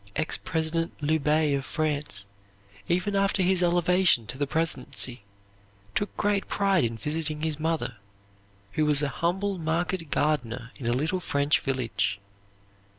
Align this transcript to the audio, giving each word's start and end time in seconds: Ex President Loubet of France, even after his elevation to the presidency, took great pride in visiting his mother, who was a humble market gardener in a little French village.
Ex 0.15 0.35
President 0.35 0.99
Loubet 1.03 1.55
of 1.55 1.63
France, 1.63 2.25
even 2.87 3.15
after 3.15 3.43
his 3.43 3.61
elevation 3.61 4.25
to 4.25 4.35
the 4.39 4.47
presidency, 4.47 5.21
took 5.93 6.17
great 6.17 6.47
pride 6.47 6.83
in 6.83 6.97
visiting 6.97 7.41
his 7.43 7.59
mother, 7.59 7.97
who 8.71 8.83
was 8.83 9.03
a 9.03 9.09
humble 9.21 9.59
market 9.59 10.09
gardener 10.09 10.71
in 10.75 10.87
a 10.87 10.91
little 10.91 11.19
French 11.19 11.59
village. 11.59 12.19